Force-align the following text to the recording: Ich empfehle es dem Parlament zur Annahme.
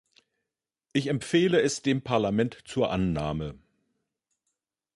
Ich 0.93 1.05
empfehle 1.05 1.61
es 1.61 1.83
dem 1.83 2.01
Parlament 2.01 2.57
zur 2.67 2.89
Annahme. 2.89 3.59